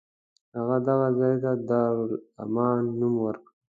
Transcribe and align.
هغه 0.57 0.77
دغه 0.87 1.07
ځای 1.19 1.35
ته 1.43 1.51
دارالامان 1.69 2.79
نوم 2.99 3.15
ورکړ. 3.25 3.51